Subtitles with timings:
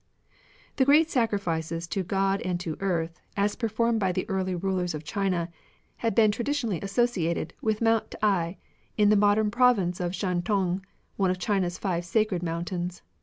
[0.77, 5.03] The great sacrifices to God and to Earth, as performed by the early rulers of
[5.03, 5.49] China,
[5.97, 8.57] had been traditionally associated with Mount T'ai,
[8.97, 10.81] in the modem province of Shantimg,
[11.17, 13.03] one of China's five sacred mountains.